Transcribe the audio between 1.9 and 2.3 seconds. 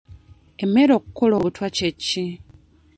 ki?